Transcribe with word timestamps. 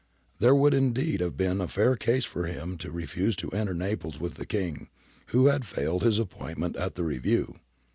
There 0.39 0.55
would 0.55 0.73
indeed 0.73 1.19
have 1.19 1.37
been 1.37 1.61
a 1.61 1.67
fair 1.67 1.95
case 1.95 2.25
for 2.25 2.47
him 2.47 2.75
to 2.79 2.89
refuse 2.89 3.35
to 3.35 3.51
enter 3.51 3.75
Naples 3.75 4.19
with 4.19 4.33
the 4.33 4.47
King 4.47 4.89
who 5.27 5.45
had 5.45 5.63
failed 5.63 6.01
his 6.01 6.17
appointment 6.17 6.75
at 6.75 6.95
the 6.95 7.03
review. 7.03 7.59